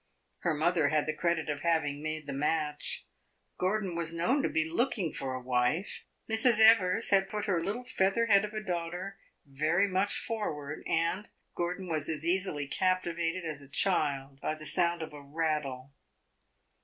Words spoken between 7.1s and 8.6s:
had put her little feather head of